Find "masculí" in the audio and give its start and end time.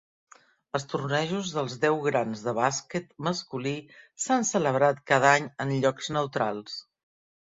3.27-3.75